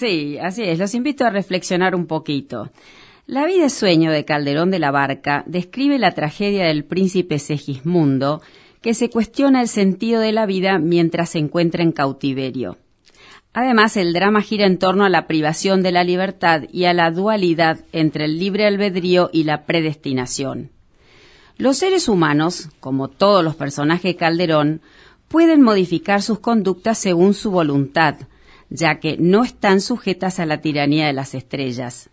Sí, 0.00 0.38
así 0.38 0.62
es. 0.62 0.78
Los 0.78 0.94
invito 0.94 1.26
a 1.26 1.30
reflexionar 1.30 1.94
un 1.94 2.06
poquito. 2.06 2.70
La 3.26 3.44
vida 3.44 3.68
sueño 3.68 4.10
de 4.10 4.24
Calderón 4.24 4.70
de 4.70 4.78
la 4.78 4.90
Barca 4.90 5.44
describe 5.46 5.98
la 5.98 6.12
tragedia 6.12 6.64
del 6.64 6.86
príncipe 6.86 7.38
Segismundo, 7.38 8.40
que 8.80 8.94
se 8.94 9.10
cuestiona 9.10 9.60
el 9.60 9.68
sentido 9.68 10.22
de 10.22 10.32
la 10.32 10.46
vida 10.46 10.78
mientras 10.78 11.28
se 11.28 11.38
encuentra 11.38 11.82
en 11.82 11.92
cautiverio. 11.92 12.78
Además, 13.52 13.98
el 13.98 14.14
drama 14.14 14.40
gira 14.40 14.64
en 14.64 14.78
torno 14.78 15.04
a 15.04 15.10
la 15.10 15.26
privación 15.26 15.82
de 15.82 15.92
la 15.92 16.02
libertad 16.02 16.62
y 16.72 16.86
a 16.86 16.94
la 16.94 17.10
dualidad 17.10 17.80
entre 17.92 18.24
el 18.24 18.38
libre 18.38 18.66
albedrío 18.66 19.28
y 19.34 19.44
la 19.44 19.66
predestinación. 19.66 20.70
Los 21.58 21.76
seres 21.76 22.08
humanos, 22.08 22.70
como 22.80 23.08
todos 23.08 23.44
los 23.44 23.54
personajes 23.54 24.14
de 24.14 24.16
Calderón, 24.16 24.80
pueden 25.28 25.60
modificar 25.60 26.22
sus 26.22 26.38
conductas 26.38 26.96
según 26.96 27.34
su 27.34 27.50
voluntad, 27.50 28.16
ya 28.70 29.00
que 29.00 29.16
no 29.18 29.44
están 29.44 29.80
sujetas 29.80 30.40
a 30.40 30.46
la 30.46 30.60
tiranía 30.60 31.06
de 31.06 31.12
las 31.12 31.34
estrellas. 31.34 32.08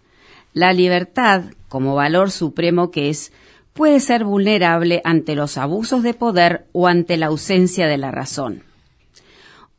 La 0.53 0.73
libertad, 0.73 1.43
como 1.69 1.95
valor 1.95 2.31
supremo 2.31 2.91
que 2.91 3.09
es, 3.09 3.31
puede 3.73 3.99
ser 3.99 4.23
vulnerable 4.23 5.01
ante 5.03 5.35
los 5.35 5.57
abusos 5.57 6.01
de 6.01 6.15
poder 6.15 6.65
o 6.71 6.87
ante 6.87 7.15
la 7.15 7.27
ausencia 7.27 7.87
de 7.87 7.97
la 7.97 8.11
razón. 8.11 8.63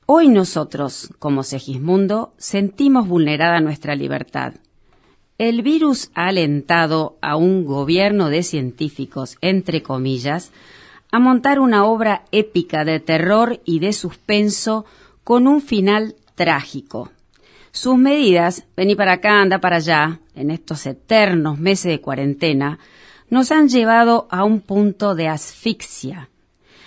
Hoy 0.06 0.28
nosotros, 0.28 1.10
como 1.18 1.42
Segismundo, 1.42 2.32
sentimos 2.38 3.08
vulnerada 3.08 3.60
nuestra 3.60 3.96
libertad. 3.96 4.54
El 5.36 5.62
virus 5.62 6.10
ha 6.14 6.28
alentado 6.28 7.18
a 7.20 7.36
un 7.36 7.64
gobierno 7.64 8.30
de 8.30 8.42
científicos, 8.42 9.36
entre 9.40 9.82
comillas, 9.82 10.52
a 11.10 11.18
montar 11.18 11.58
una 11.60 11.84
obra 11.84 12.24
épica 12.32 12.84
de 12.84 13.00
terror 13.00 13.60
y 13.64 13.80
de 13.80 13.92
suspenso 13.92 14.84
con 15.24 15.46
un 15.46 15.60
final 15.60 16.16
trágico. 16.38 17.10
Sus 17.72 17.98
medidas, 17.98 18.64
vení 18.76 18.94
para 18.94 19.14
acá, 19.14 19.42
anda 19.42 19.60
para 19.60 19.76
allá, 19.76 20.20
en 20.36 20.52
estos 20.52 20.86
eternos 20.86 21.58
meses 21.58 21.90
de 21.90 22.00
cuarentena, 22.00 22.78
nos 23.28 23.50
han 23.50 23.68
llevado 23.68 24.28
a 24.30 24.44
un 24.44 24.60
punto 24.60 25.16
de 25.16 25.26
asfixia, 25.26 26.30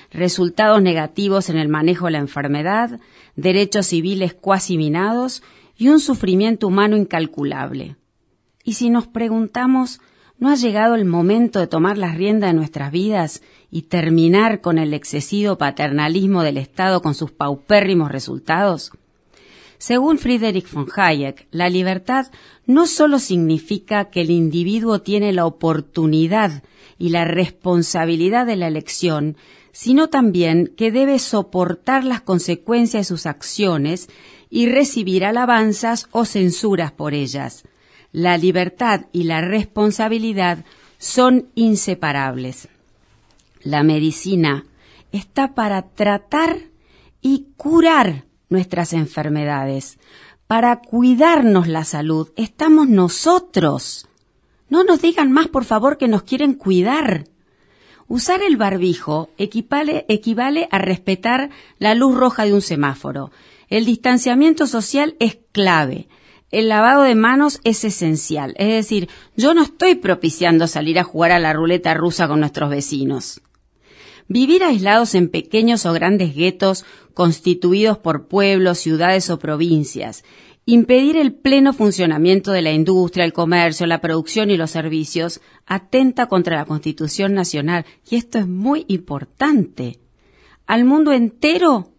resultados 0.10 0.82
negativos 0.82 1.50
en 1.50 1.58
el 1.58 1.68
manejo 1.68 2.06
de 2.06 2.14
la 2.14 2.20
enfermedad, 2.20 3.00
derechos 3.36 3.88
civiles 3.88 4.34
cuasi 4.34 4.78
minados 4.78 5.44
y 5.78 5.90
un 5.90 6.00
sufrimiento 6.00 6.68
humano 6.68 6.96
incalculable. 6.96 7.98
Y 8.64 8.74
si 8.74 8.90
nos 8.90 9.06
preguntamos, 9.06 10.00
¿no 10.40 10.50
ha 10.50 10.56
llegado 10.56 10.96
el 10.96 11.04
momento 11.06 11.60
de 11.60 11.68
tomar 11.68 11.98
las 11.98 12.16
riendas 12.16 12.52
de 12.52 12.58
nuestras 12.58 12.92
vidas 12.92 13.42
y 13.70 13.84
terminar 13.84 14.62
con 14.62 14.78
el 14.78 14.94
excesivo 14.94 15.58
paternalismo 15.58 16.42
del 16.42 16.58
Estado 16.58 17.02
con 17.02 17.16
sus 17.16 17.32
paupérrimos 17.32 18.12
resultados? 18.12 18.94
Según 19.82 20.20
Friedrich 20.20 20.72
von 20.72 20.88
Hayek, 20.96 21.48
la 21.50 21.68
libertad 21.68 22.28
no 22.68 22.86
solo 22.86 23.18
significa 23.18 24.12
que 24.12 24.22
el 24.22 24.30
individuo 24.30 25.02
tiene 25.02 25.34
la 25.34 25.48
oportunidad 25.48 26.62
y 27.00 27.10
la 27.10 27.26
responsabilidad 27.26 28.46
de 28.46 28.58
la 28.58 28.68
elección, 28.68 29.38
sino 29.72 30.08
también 30.08 30.72
que 30.78 30.92
debe 30.92 31.18
soportar 31.18 32.04
las 32.04 32.22
consecuencias 32.22 33.08
de 33.08 33.16
sus 33.16 33.26
acciones 33.26 34.08
y 34.52 34.68
recibir 34.68 35.26
alabanzas 35.26 36.10
o 36.12 36.26
censuras 36.26 36.92
por 36.92 37.16
ellas. 37.16 37.64
La 38.12 38.38
libertad 38.38 39.08
y 39.12 39.24
la 39.24 39.42
responsabilidad 39.42 40.64
son 41.00 41.48
inseparables. 41.56 42.68
La 43.64 43.82
medicina 43.82 44.64
está 45.12 45.56
para 45.56 45.82
tratar 45.82 46.60
y 47.20 47.48
curar 47.58 48.26
nuestras 48.52 48.94
enfermedades. 48.94 49.98
Para 50.46 50.82
cuidarnos 50.82 51.68
la 51.68 51.86
salud 51.86 52.30
estamos 52.36 52.88
nosotros. 52.88 54.08
No 54.70 54.84
nos 54.84 55.02
digan 55.02 55.32
más, 55.32 55.48
por 55.48 55.66
favor, 55.66 55.98
que 55.98 56.08
nos 56.08 56.24
quieren 56.24 56.54
cuidar. 56.54 57.26
Usar 58.08 58.42
el 58.44 58.58
barbijo 58.58 59.30
equivale, 59.38 60.06
equivale 60.10 60.68
a 60.70 60.78
respetar 60.78 61.50
la 61.80 61.96
luz 61.96 62.16
roja 62.16 62.46
de 62.46 62.54
un 62.54 62.62
semáforo. 62.62 63.32
El 63.70 63.86
distanciamiento 63.86 64.68
social 64.68 65.16
es 65.20 65.38
clave. 65.54 66.10
El 66.52 66.68
lavado 66.68 67.04
de 67.04 67.16
manos 67.16 67.62
es 67.64 67.86
esencial. 67.86 68.54
Es 68.58 68.68
decir, 68.68 69.08
yo 69.38 69.54
no 69.54 69.64
estoy 69.64 69.96
propiciando 69.96 70.68
salir 70.68 71.00
a 71.00 71.06
jugar 71.06 71.32
a 71.32 71.40
la 71.40 71.54
ruleta 71.54 71.94
rusa 71.94 72.28
con 72.28 72.42
nuestros 72.42 72.70
vecinos. 72.70 73.42
Vivir 74.34 74.64
aislados 74.64 75.14
en 75.14 75.28
pequeños 75.28 75.86
o 75.86 75.92
grandes 75.92 76.34
guetos 76.34 76.86
constituidos 77.14 77.98
por 77.98 78.30
pueblos, 78.30 78.78
ciudades 78.78 79.30
o 79.30 79.38
provincias, 79.40 80.24
impedir 80.66 81.18
el 81.18 81.34
pleno 81.34 81.74
funcionamiento 81.74 82.54
de 82.54 82.62
la 82.62 82.72
industria, 82.72 83.26
el 83.26 83.34
comercio, 83.34 83.88
la 83.88 84.00
producción 84.00 84.50
y 84.50 84.56
los 84.56 84.72
servicios, 84.72 85.42
atenta 85.66 86.28
contra 86.28 86.56
la 86.56 86.64
Constitución 86.64 87.34
Nacional. 87.34 87.86
Y 88.10 88.16
esto 88.16 88.40
es 88.40 88.48
muy 88.48 88.86
importante. 88.88 90.00
Al 90.66 90.86
mundo 90.86 91.12
entero 91.12 91.92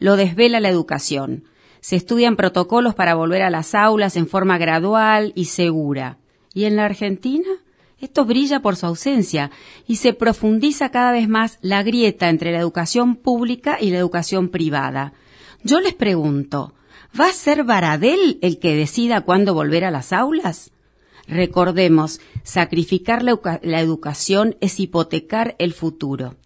lo 0.00 0.16
desvela 0.16 0.58
la 0.58 0.70
educación. 0.70 1.44
Se 1.78 1.94
estudian 1.94 2.34
protocolos 2.34 2.96
para 2.96 3.14
volver 3.14 3.42
a 3.42 3.50
las 3.50 3.76
aulas 3.76 4.16
en 4.16 4.26
forma 4.26 4.58
gradual 4.58 5.30
y 5.36 5.44
segura. 5.44 6.18
¿Y 6.52 6.64
en 6.64 6.74
la 6.74 6.86
Argentina? 6.86 7.46
Esto 7.98 8.26
brilla 8.26 8.60
por 8.60 8.76
su 8.76 8.86
ausencia 8.86 9.50
y 9.86 9.96
se 9.96 10.12
profundiza 10.12 10.90
cada 10.90 11.12
vez 11.12 11.28
más 11.28 11.58
la 11.62 11.82
grieta 11.82 12.28
entre 12.28 12.52
la 12.52 12.58
educación 12.58 13.16
pública 13.16 13.78
y 13.80 13.90
la 13.90 13.98
educación 13.98 14.50
privada. 14.50 15.14
Yo 15.62 15.80
les 15.80 15.94
pregunto, 15.94 16.74
¿va 17.18 17.28
a 17.28 17.32
ser 17.32 17.64
Baradel 17.64 18.38
el 18.42 18.58
que 18.58 18.76
decida 18.76 19.22
cuándo 19.22 19.54
volver 19.54 19.84
a 19.84 19.90
las 19.90 20.12
aulas? 20.12 20.72
Recordemos, 21.26 22.20
sacrificar 22.42 23.22
la, 23.22 23.40
la 23.62 23.80
educación 23.80 24.56
es 24.60 24.78
hipotecar 24.78 25.56
el 25.58 25.72
futuro. 25.72 26.36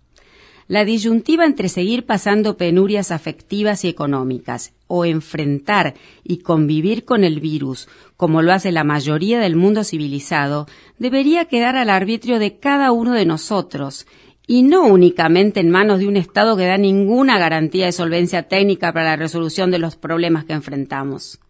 La 0.71 0.85
disyuntiva 0.85 1.47
entre 1.47 1.69
seguir 1.69 2.07
pasando 2.07 2.57
penurias 2.57 3.11
afectivas 3.11 3.85
y 3.85 3.89
económicas 3.89 4.73
o 4.87 5.05
enfrentar 5.05 5.95
y 6.23 6.43
convivir 6.43 7.05
con 7.05 7.25
el 7.25 7.41
virus, 7.41 7.89
como 8.17 8.41
lo 8.41 8.53
hace 8.53 8.71
la 8.71 8.85
mayoría 8.85 9.41
del 9.41 9.57
mundo 9.57 9.83
civilizado, 9.83 10.69
debería 10.97 11.47
quedar 11.47 11.75
al 11.75 11.91
arbitrio 11.91 12.39
de 12.39 12.61
cada 12.61 12.93
uno 12.93 13.15
de 13.15 13.27
nosotros, 13.27 14.07
y 14.47 14.63
no 14.63 14.87
únicamente 14.87 15.59
en 15.59 15.71
manos 15.71 15.99
de 15.99 16.07
un 16.07 16.17
Estado 16.17 16.57
que 16.57 16.67
da 16.67 16.79
ninguna 16.79 17.37
garantía 17.37 17.87
de 17.87 17.93
solvencia 17.93 18.45
técnica 18.45 18.93
para 18.93 19.07
la 19.07 19.17
resolución 19.17 19.73
de 19.73 19.81
los 19.81 19.97
problemas 19.97 20.45
que 20.45 20.53
enfrentamos. 20.53 21.41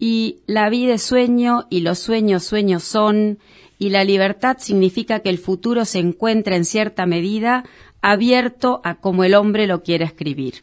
Y 0.00 0.38
la 0.48 0.68
vida 0.68 0.94
es 0.94 1.02
sueño 1.02 1.68
y 1.70 1.82
los 1.82 2.00
sueños 2.00 2.42
sueños 2.42 2.82
son, 2.82 3.38
y 3.78 3.90
la 3.90 4.02
libertad 4.02 4.56
significa 4.58 5.20
que 5.20 5.30
el 5.30 5.38
futuro 5.38 5.84
se 5.84 6.00
encuentra 6.00 6.56
en 6.56 6.64
cierta 6.64 7.06
medida 7.06 7.64
abierto 8.02 8.80
a 8.84 8.96
como 8.96 9.24
el 9.24 9.34
hombre 9.34 9.66
lo 9.66 9.82
quiera 9.82 10.04
escribir. 10.04 10.62